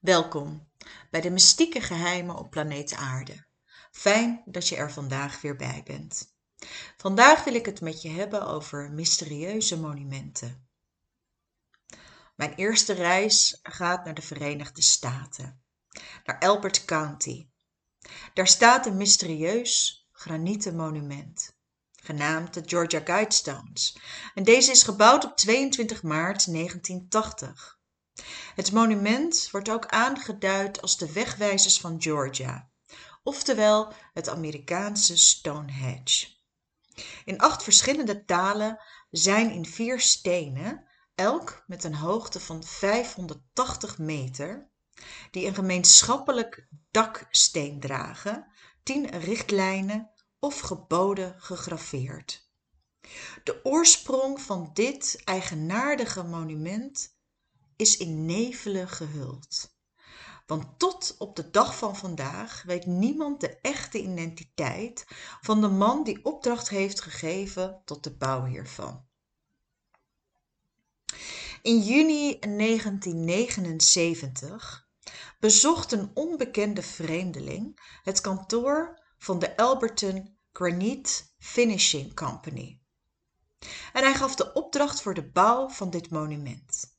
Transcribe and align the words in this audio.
Welkom 0.00 0.68
bij 1.10 1.20
de 1.20 1.30
mystieke 1.30 1.80
geheimen 1.80 2.36
op 2.36 2.50
planeet 2.50 2.94
Aarde. 2.94 3.46
Fijn 3.90 4.42
dat 4.44 4.68
je 4.68 4.76
er 4.76 4.92
vandaag 4.92 5.40
weer 5.40 5.56
bij 5.56 5.82
bent. 5.84 6.34
Vandaag 6.96 7.44
wil 7.44 7.54
ik 7.54 7.66
het 7.66 7.80
met 7.80 8.02
je 8.02 8.08
hebben 8.08 8.46
over 8.46 8.92
mysterieuze 8.92 9.78
monumenten. 9.78 10.68
Mijn 12.36 12.54
eerste 12.54 12.92
reis 12.92 13.58
gaat 13.62 14.04
naar 14.04 14.14
de 14.14 14.22
Verenigde 14.22 14.82
Staten, 14.82 15.62
naar 16.24 16.38
Elbert 16.38 16.84
County. 16.84 17.48
Daar 18.34 18.48
staat 18.48 18.86
een 18.86 18.96
mysterieus 18.96 20.06
granieten 20.12 20.76
monument, 20.76 21.56
genaamd 21.90 22.54
de 22.54 22.62
Georgia 22.66 23.00
Guidestones. 23.04 23.98
En 24.34 24.44
deze 24.44 24.70
is 24.70 24.82
gebouwd 24.82 25.24
op 25.24 25.36
22 25.36 26.02
maart 26.02 26.52
1980. 26.52 27.79
Het 28.54 28.72
monument 28.72 29.48
wordt 29.50 29.70
ook 29.70 29.86
aangeduid 29.86 30.82
als 30.82 30.98
de 30.98 31.12
wegwijzers 31.12 31.80
van 31.80 32.02
Georgia, 32.02 32.70
oftewel 33.22 33.92
het 34.12 34.28
Amerikaanse 34.28 35.16
Stonehenge. 35.16 36.26
In 37.24 37.38
acht 37.38 37.62
verschillende 37.62 38.24
talen 38.24 38.80
zijn 39.10 39.50
in 39.50 39.66
vier 39.66 40.00
stenen, 40.00 40.84
elk 41.14 41.64
met 41.66 41.84
een 41.84 41.94
hoogte 41.94 42.40
van 42.40 42.64
580 42.64 43.98
meter, 43.98 44.70
die 45.30 45.46
een 45.46 45.54
gemeenschappelijk 45.54 46.68
daksteen 46.90 47.80
dragen, 47.80 48.46
tien 48.82 49.18
richtlijnen 49.18 50.10
of 50.38 50.60
geboden 50.60 51.34
gegraveerd. 51.38 52.48
De 53.44 53.60
oorsprong 53.62 54.40
van 54.40 54.70
dit 54.72 55.22
eigenaardige 55.24 56.22
monument 56.22 57.18
is 57.80 57.96
in 57.96 58.24
nevelen 58.24 58.88
gehuld. 58.88 59.78
Want 60.46 60.78
tot 60.78 61.14
op 61.18 61.36
de 61.36 61.50
dag 61.50 61.78
van 61.78 61.96
vandaag 61.96 62.62
weet 62.66 62.86
niemand 62.86 63.40
de 63.40 63.58
echte 63.60 64.02
identiteit 64.02 65.06
van 65.40 65.60
de 65.60 65.68
man 65.68 66.04
die 66.04 66.24
opdracht 66.24 66.68
heeft 66.68 67.00
gegeven 67.00 67.82
tot 67.84 68.04
de 68.04 68.16
bouw 68.16 68.44
hiervan. 68.44 69.08
In 71.62 71.80
juni 71.80 72.38
1979 72.38 74.88
bezocht 75.38 75.92
een 75.92 76.10
onbekende 76.14 76.82
vreemdeling 76.82 77.98
het 78.02 78.20
kantoor 78.20 79.02
van 79.18 79.38
de 79.38 79.56
Alberton 79.56 80.38
Granite 80.52 81.22
Finishing 81.38 82.14
Company. 82.14 82.80
En 83.92 84.02
hij 84.02 84.14
gaf 84.14 84.34
de 84.34 84.52
opdracht 84.52 85.02
voor 85.02 85.14
de 85.14 85.30
bouw 85.30 85.68
van 85.68 85.90
dit 85.90 86.10
monument 86.10 86.98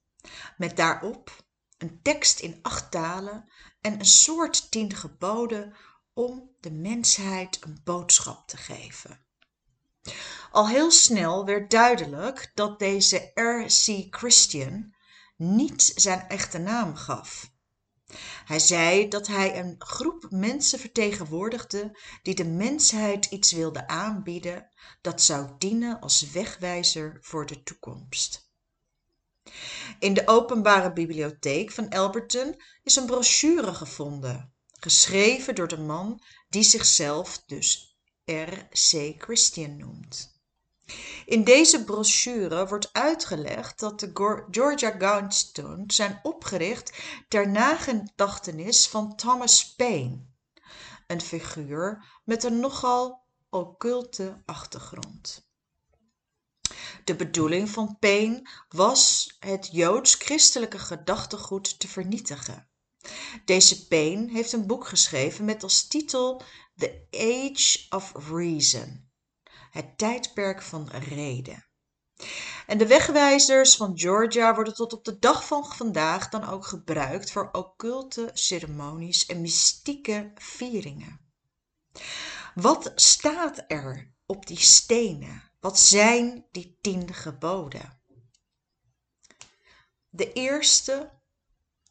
met 0.57 0.77
daarop 0.77 1.45
een 1.77 2.01
tekst 2.01 2.39
in 2.39 2.59
acht 2.61 2.91
talen 2.91 3.51
en 3.81 3.99
een 3.99 4.05
soort 4.05 4.71
tien 4.71 4.95
geboden 4.95 5.75
om 6.13 6.55
de 6.59 6.71
mensheid 6.71 7.57
een 7.63 7.81
boodschap 7.83 8.47
te 8.47 8.57
geven. 8.57 9.25
Al 10.51 10.67
heel 10.67 10.91
snel 10.91 11.45
werd 11.45 11.71
duidelijk 11.71 12.51
dat 12.53 12.79
deze 12.79 13.31
R.C. 13.33 14.15
Christian 14.15 14.95
niet 15.37 15.91
zijn 15.95 16.27
echte 16.27 16.57
naam 16.57 16.95
gaf. 16.95 17.51
Hij 18.45 18.59
zei 18.59 19.07
dat 19.07 19.27
hij 19.27 19.59
een 19.59 19.75
groep 19.77 20.27
mensen 20.29 20.79
vertegenwoordigde 20.79 21.97
die 22.23 22.35
de 22.35 22.45
mensheid 22.45 23.25
iets 23.25 23.51
wilde 23.51 23.87
aanbieden 23.87 24.69
dat 25.01 25.21
zou 25.21 25.49
dienen 25.57 25.99
als 25.99 26.31
wegwijzer 26.31 27.17
voor 27.21 27.45
de 27.45 27.63
toekomst. 27.63 28.50
In 29.99 30.13
de 30.13 30.27
openbare 30.27 30.93
bibliotheek 30.93 31.71
van 31.71 31.89
Alberton 31.89 32.61
is 32.83 32.95
een 32.95 33.05
brochure 33.05 33.73
gevonden, 33.73 34.53
geschreven 34.79 35.55
door 35.55 35.67
de 35.67 35.77
man 35.77 36.21
die 36.49 36.63
zichzelf 36.63 37.43
dus 37.45 37.97
R.C. 38.25 39.13
Christian 39.17 39.77
noemt. 39.77 40.39
In 41.25 41.43
deze 41.43 41.83
brochure 41.83 42.67
wordt 42.67 42.93
uitgelegd 42.93 43.79
dat 43.79 43.99
de 43.99 44.43
Georgia 44.51 44.91
Guidestones 44.91 45.95
zijn 45.95 46.19
opgericht 46.23 46.97
ter 47.27 47.49
nagedachtenis 47.49 48.87
van 48.87 49.15
Thomas 49.15 49.75
Paine, 49.75 50.25
een 51.07 51.21
figuur 51.21 52.05
met 52.23 52.43
een 52.43 52.59
nogal 52.59 53.21
occulte 53.49 54.41
achtergrond. 54.45 55.50
De 57.03 57.15
bedoeling 57.15 57.69
van 57.69 57.97
Paine 57.99 58.49
was 58.69 59.35
het 59.39 59.69
joods-christelijke 59.71 60.79
gedachtegoed 60.79 61.79
te 61.79 61.87
vernietigen. 61.87 62.69
Deze 63.45 63.87
Paine 63.87 64.31
heeft 64.31 64.51
een 64.51 64.67
boek 64.67 64.87
geschreven 64.87 65.45
met 65.45 65.63
als 65.63 65.87
titel 65.87 66.41
The 66.75 67.07
Age 67.11 67.85
of 67.89 68.13
Reason, 68.29 69.11
het 69.71 69.97
tijdperk 69.97 70.61
van 70.61 70.89
reden. 70.89 71.65
En 72.67 72.77
de 72.77 72.87
wegwijzers 72.87 73.75
van 73.75 73.99
Georgia 73.99 74.55
worden 74.55 74.73
tot 74.73 74.93
op 74.93 75.05
de 75.05 75.19
dag 75.19 75.47
van 75.47 75.65
vandaag 75.65 76.29
dan 76.29 76.43
ook 76.43 76.65
gebruikt 76.65 77.31
voor 77.31 77.49
occulte 77.51 78.29
ceremonies 78.33 79.25
en 79.25 79.41
mystieke 79.41 80.31
vieringen. 80.35 81.19
Wat 82.55 82.91
staat 82.95 83.63
er 83.67 84.13
op 84.25 84.47
die 84.47 84.59
stenen? 84.59 85.50
Wat 85.61 85.79
zijn 85.79 86.45
die 86.51 86.77
tien 86.81 87.13
geboden? 87.13 88.01
De 90.09 90.33
eerste 90.33 91.11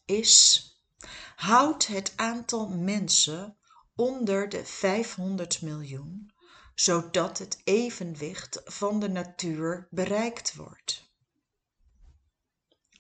is: 0.05 0.65
houd 1.37 1.87
het 1.87 2.13
aantal 2.17 2.69
mensen 2.69 3.57
onder 3.95 4.49
de 4.49 4.65
500 4.65 5.63
miljoen, 5.63 6.33
zodat 6.75 7.39
het 7.39 7.61
evenwicht 7.65 8.61
van 8.65 9.01
de 9.01 9.09
natuur 9.09 9.89
bereikt 9.91 10.55
wordt. 10.55 11.11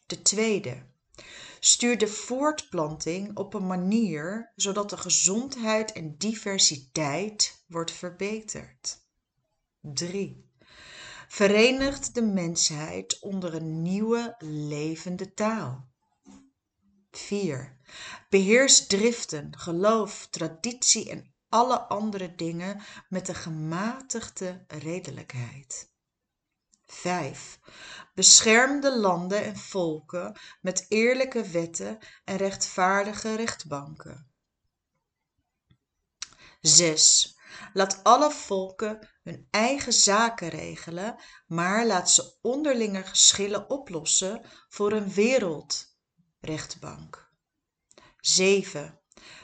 De 0.07 0.23
tweede: 0.23 0.87
stuur 1.61 1.99
de 1.99 2.09
voortplanting 2.09 3.37
op 3.37 3.55
een 3.55 3.67
manier 3.67 4.53
zodat 4.57 4.91
de 4.91 4.97
gezondheid 4.97 5.93
en 5.93 6.17
diversiteit 6.17 7.65
wordt 7.67 7.93
verbeterd. 7.93 9.05
3 9.81 10.50
verenigt 11.33 12.15
de 12.15 12.23
mensheid 12.23 13.19
onder 13.21 13.55
een 13.55 13.83
nieuwe 13.83 14.35
levende 14.39 15.35
taal. 15.35 15.89
4. 17.11 17.77
Beheers 18.29 18.87
driften, 18.87 19.59
geloof, 19.59 20.27
traditie 20.31 21.11
en 21.11 21.35
alle 21.49 21.79
andere 21.79 22.35
dingen 22.35 22.83
met 23.09 23.29
een 23.29 23.35
gematigde 23.35 24.65
redelijkheid. 24.69 25.91
5. 26.87 27.59
Bescherm 28.15 28.81
de 28.81 28.99
landen 28.99 29.45
en 29.45 29.57
volken 29.57 30.39
met 30.61 30.87
eerlijke 30.89 31.43
wetten 31.43 31.99
en 32.25 32.37
rechtvaardige 32.37 33.35
rechtbanken. 33.35 34.31
6. 36.61 37.39
Laat 37.73 38.05
alle 38.05 38.31
volken 38.31 39.09
eigen 39.51 39.93
zaken 39.93 40.49
regelen, 40.49 41.17
maar 41.47 41.87
laat 41.87 42.11
ze 42.11 42.39
onderlinge 42.43 43.03
geschillen 43.03 43.71
oplossen 43.71 44.43
voor 44.69 44.93
een 44.93 45.13
wereldrechtbank. 45.13 47.29
7. 48.17 49.01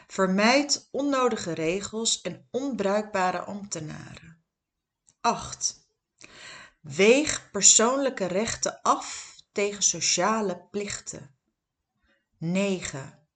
Vermijd 0.06 0.88
onnodige 0.90 1.52
regels 1.52 2.20
en 2.20 2.48
onbruikbare 2.50 3.38
ambtenaren. 3.38 4.44
8. 5.20 5.88
Weeg 6.80 7.50
persoonlijke 7.50 8.26
rechten 8.26 8.82
af 8.82 9.36
tegen 9.52 9.82
sociale 9.82 10.66
plichten. 10.70 11.36
9. 12.38 13.26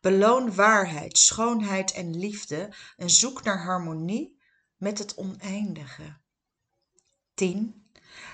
Beloon 0.00 0.54
waarheid, 0.54 1.18
schoonheid 1.18 1.92
en 1.92 2.18
liefde 2.18 2.74
en 2.96 3.10
zoek 3.10 3.42
naar 3.42 3.62
harmonie 3.62 4.37
met 4.78 4.98
het 4.98 5.16
oneindige. 5.16 6.20
10. 7.34 7.90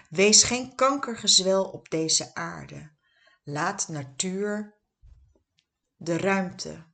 Wees 0.09 0.43
geen 0.43 0.75
kankergezwel 0.75 1.65
op 1.65 1.91
deze 1.91 2.35
aarde. 2.35 2.93
Laat 3.43 3.89
natuur 3.89 4.79
de 5.97 6.17
ruimte. 6.17 6.93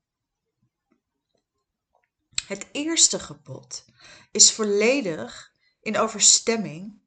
Het 2.46 2.66
eerste 2.72 3.18
gebod 3.18 3.84
is 4.30 4.52
volledig 4.52 5.54
in 5.80 5.98
overstemming 5.98 7.02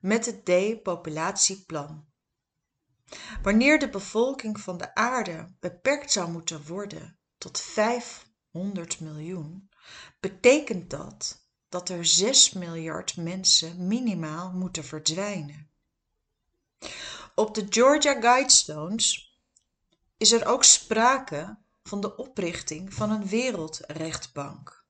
met 0.00 0.26
het 0.26 0.46
depopulatieplan. 0.46 2.08
Wanneer 3.42 3.78
de 3.78 3.88
bevolking 3.88 4.60
van 4.60 4.78
de 4.78 4.94
aarde 4.94 5.54
beperkt 5.60 6.12
zou 6.12 6.30
moeten 6.30 6.66
worden 6.66 7.18
tot 7.38 7.60
500 7.60 9.00
miljoen, 9.00 9.70
betekent 10.20 10.90
dat 10.90 11.45
dat 11.68 11.88
er 11.88 12.06
6 12.06 12.52
miljard 12.52 13.16
mensen 13.16 13.86
minimaal 13.86 14.52
moeten 14.52 14.84
verdwijnen. 14.84 15.70
Op 17.34 17.54
de 17.54 17.66
Georgia 17.68 18.20
Guidestones 18.20 19.38
is 20.16 20.32
er 20.32 20.46
ook 20.46 20.64
sprake 20.64 21.58
van 21.82 22.00
de 22.00 22.16
oprichting 22.16 22.94
van 22.94 23.10
een 23.10 23.26
wereldrechtbank. 23.26 24.84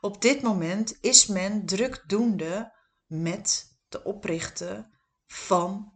Op 0.00 0.22
dit 0.22 0.42
moment 0.42 0.98
is 1.00 1.26
men 1.26 1.66
drukdoende 1.66 2.72
met 3.06 3.76
de 3.88 4.04
oprichten 4.04 4.98
van 5.26 5.92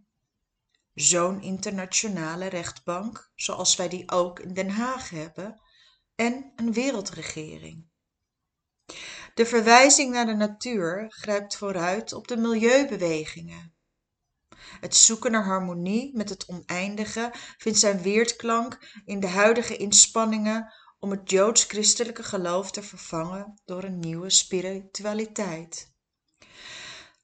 zo'n 0.94 1.42
internationale 1.42 2.46
rechtbank, 2.46 3.30
zoals 3.34 3.76
wij 3.76 3.88
die 3.88 4.10
ook 4.10 4.40
in 4.40 4.54
Den 4.54 4.70
Haag 4.70 5.10
hebben, 5.10 5.60
en 6.14 6.52
een 6.56 6.72
wereldregering. 6.72 7.86
De 9.38 9.46
verwijzing 9.46 10.12
naar 10.12 10.26
de 10.26 10.34
natuur 10.34 11.06
grijpt 11.08 11.56
vooruit 11.56 12.12
op 12.12 12.28
de 12.28 12.36
milieubewegingen. 12.36 13.74
Het 14.56 14.96
zoeken 14.96 15.30
naar 15.30 15.44
harmonie 15.44 16.16
met 16.16 16.28
het 16.28 16.46
oneindige 16.46 17.30
vindt 17.58 17.78
zijn 17.78 18.02
weerklank 18.02 19.00
in 19.04 19.20
de 19.20 19.26
huidige 19.26 19.76
inspanningen 19.76 20.72
om 20.98 21.10
het 21.10 21.30
joods-christelijke 21.30 22.22
geloof 22.22 22.70
te 22.70 22.82
vervangen 22.82 23.60
door 23.64 23.84
een 23.84 23.98
nieuwe 23.98 24.30
spiritualiteit. 24.30 25.92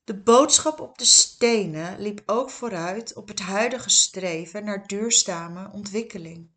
De 0.04 0.22
boodschap 0.22 0.80
op 0.80 0.98
de 0.98 1.04
stenen 1.04 2.00
liep 2.00 2.22
ook 2.26 2.50
vooruit 2.50 3.14
op 3.14 3.28
het 3.28 3.40
huidige 3.40 3.90
streven 3.90 4.64
naar 4.64 4.86
duurzame 4.86 5.70
ontwikkeling. 5.72 6.50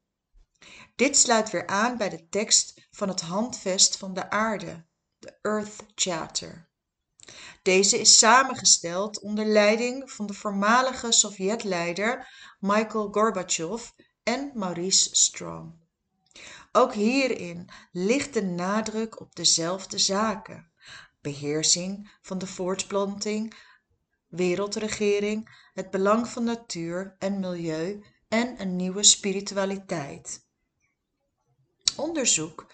Dit 0.95 1.17
sluit 1.17 1.49
weer 1.49 1.67
aan 1.67 1.97
bij 1.97 2.09
de 2.09 2.27
tekst 2.29 2.87
van 2.91 3.07
het 3.07 3.21
Handvest 3.21 3.97
van 3.97 4.13
de 4.13 4.29
Aarde, 4.29 4.85
Earth 5.41 5.85
Charter. 5.95 6.67
Deze 7.61 7.99
is 7.99 8.17
samengesteld 8.17 9.19
onder 9.19 9.45
leiding 9.45 10.11
van 10.11 10.25
de 10.25 10.33
voormalige 10.33 11.11
Sovjetleider 11.11 12.29
Michael 12.59 13.07
Gorbachev 13.11 13.89
en 14.23 14.51
Maurice 14.53 15.15
Strong. 15.15 15.73
Ook 16.71 16.93
hierin 16.93 17.69
ligt 17.91 18.33
de 18.33 18.43
nadruk 18.43 19.19
op 19.19 19.35
dezelfde 19.35 19.97
zaken: 19.97 20.71
beheersing 21.21 22.17
van 22.21 22.37
de 22.37 22.47
voortplanting, 22.47 23.53
wereldregering, 24.27 25.69
het 25.73 25.91
belang 25.91 26.27
van 26.27 26.43
natuur 26.43 27.15
en 27.19 27.39
milieu 27.39 28.03
en 28.27 28.61
een 28.61 28.75
nieuwe 28.75 29.03
spiritualiteit. 29.03 30.45
Onderzoek 31.95 32.71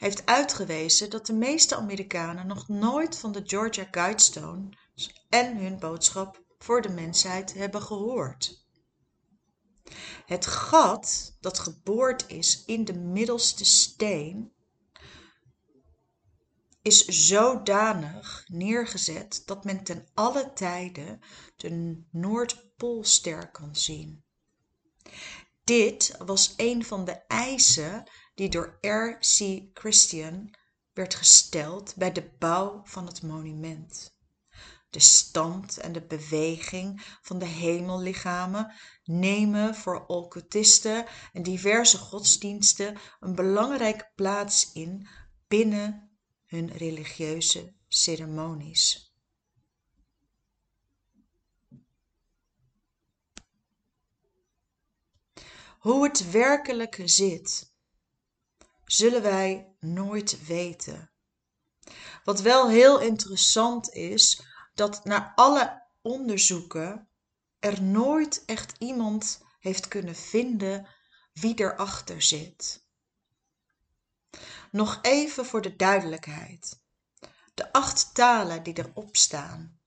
heeft 0.00 0.26
uitgewezen 0.26 1.10
dat 1.10 1.26
de 1.26 1.32
meeste 1.32 1.76
Amerikanen 1.76 2.46
nog 2.46 2.68
nooit 2.68 3.18
van 3.18 3.32
de 3.32 3.42
Georgia 3.44 3.88
Guidestones 3.90 5.24
en 5.28 5.56
hun 5.56 5.78
boodschap 5.78 6.44
voor 6.58 6.82
de 6.82 6.88
mensheid 6.88 7.54
hebben 7.54 7.82
gehoord. 7.82 8.66
Het 10.26 10.46
gat 10.46 11.36
dat 11.40 11.58
geboord 11.58 12.24
is 12.28 12.64
in 12.66 12.84
de 12.84 12.94
middelste 12.94 13.64
steen 13.64 14.52
is 16.82 17.04
zodanig 17.04 18.44
neergezet 18.48 19.42
dat 19.44 19.64
men 19.64 19.84
ten 19.84 20.08
alle 20.14 20.52
tijde 20.52 21.18
de 21.56 22.02
Noordpoolster 22.10 23.50
kan 23.50 23.76
zien. 23.76 24.24
Dit 25.64 26.14
was 26.18 26.54
een 26.56 26.84
van 26.84 27.04
de 27.04 27.12
eisen 27.26 28.04
die 28.40 28.48
door 28.48 28.78
R.C. 28.80 29.62
Christian 29.74 30.54
werd 30.92 31.14
gesteld 31.14 31.94
bij 31.96 32.12
de 32.12 32.30
bouw 32.38 32.80
van 32.84 33.06
het 33.06 33.22
monument. 33.22 34.16
De 34.90 35.00
stand 35.00 35.78
en 35.78 35.92
de 35.92 36.02
beweging 36.06 37.02
van 37.22 37.38
de 37.38 37.46
hemellichamen 37.46 38.72
nemen 39.04 39.74
voor 39.74 40.06
occultisten 40.06 41.06
en 41.32 41.42
diverse 41.42 41.98
godsdiensten 41.98 42.98
een 43.20 43.34
belangrijke 43.34 44.10
plaats 44.14 44.72
in 44.72 45.08
binnen 45.48 46.10
hun 46.46 46.70
religieuze 46.72 47.74
ceremonies. 47.88 49.14
Hoe 55.78 56.04
het 56.04 56.30
werkelijk 56.30 57.00
zit 57.04 57.69
zullen 58.92 59.22
wij 59.22 59.76
nooit 59.80 60.46
weten. 60.46 61.10
Wat 62.24 62.40
wel 62.40 62.68
heel 62.68 63.00
interessant 63.00 63.92
is, 63.92 64.42
dat 64.74 65.04
na 65.04 65.32
alle 65.34 65.82
onderzoeken 66.02 67.08
er 67.58 67.82
nooit 67.82 68.42
echt 68.46 68.74
iemand 68.78 69.44
heeft 69.58 69.88
kunnen 69.88 70.16
vinden 70.16 70.86
wie 71.32 71.54
erachter 71.54 72.22
zit. 72.22 72.84
Nog 74.70 74.98
even 75.02 75.46
voor 75.46 75.62
de 75.62 75.76
duidelijkheid. 75.76 76.82
De 77.54 77.72
acht 77.72 78.14
talen 78.14 78.62
die 78.62 78.78
erop 78.78 79.16
staan. 79.16 79.80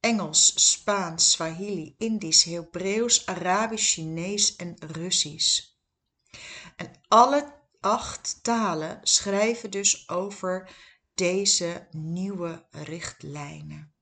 Engels, 0.00 0.70
Spaans, 0.70 1.30
Swahili, 1.30 1.94
Indisch, 1.98 2.44
Hebreeuws, 2.44 3.26
Arabisch, 3.26 3.92
Chinees 3.92 4.56
en 4.56 4.76
Russisch. 4.78 5.74
En 6.76 7.00
alle 7.08 7.54
acht 7.86 8.38
talen 8.42 8.98
schrijven 9.02 9.70
dus 9.70 10.08
over 10.08 10.76
deze 11.14 11.86
nieuwe 11.90 12.66
richtlijnen. 12.70 13.94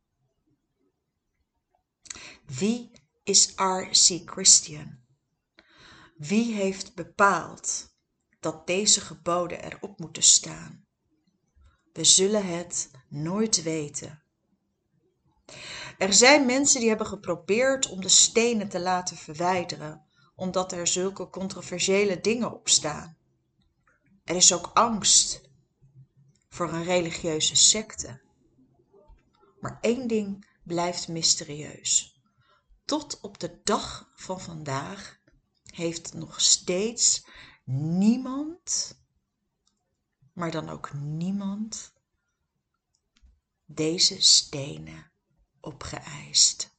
Wie 2.46 2.90
is 3.24 3.52
R.C. 3.56 4.30
Christian? 4.30 4.98
Wie 6.16 6.54
heeft 6.54 6.94
bepaald 6.94 7.94
dat 8.40 8.66
deze 8.66 9.00
geboden 9.00 9.64
erop 9.64 9.98
moeten 9.98 10.22
staan? 10.22 10.86
We 11.92 12.04
zullen 12.04 12.46
het 12.46 12.90
nooit 13.08 13.62
weten. 13.62 14.22
Er 15.98 16.12
zijn 16.12 16.46
mensen 16.46 16.80
die 16.80 16.88
hebben 16.88 17.06
geprobeerd 17.06 17.88
om 17.88 18.00
de 18.00 18.08
stenen 18.08 18.68
te 18.68 18.80
laten 18.80 19.16
verwijderen, 19.16 20.06
omdat 20.34 20.72
er 20.72 20.86
zulke 20.86 21.30
controversiële 21.30 22.20
dingen 22.20 22.52
op 22.52 22.68
staan. 22.68 23.22
Er 24.24 24.36
is 24.36 24.52
ook 24.52 24.70
angst 24.74 25.40
voor 26.48 26.72
een 26.72 26.84
religieuze 26.84 27.56
secte. 27.56 28.20
Maar 29.60 29.78
één 29.80 30.08
ding 30.08 30.46
blijft 30.62 31.08
mysterieus. 31.08 32.20
Tot 32.84 33.20
op 33.20 33.38
de 33.38 33.60
dag 33.64 34.12
van 34.14 34.40
vandaag 34.40 35.20
heeft 35.64 36.14
nog 36.14 36.40
steeds 36.40 37.26
niemand, 37.64 38.96
maar 40.32 40.50
dan 40.50 40.68
ook 40.68 40.92
niemand, 40.92 41.92
deze 43.64 44.22
stenen 44.22 45.10
opgeëist. 45.60 46.73